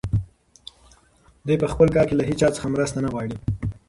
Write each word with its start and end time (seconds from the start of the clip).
دی 1.45 1.55
په 1.61 1.67
خپل 1.71 1.87
کار 1.95 2.05
کې 2.09 2.15
له 2.19 2.23
هیچا 2.29 2.47
څخه 2.55 2.67
مرسته 2.75 2.97
نه 3.05 3.09
غواړي. 3.13 3.37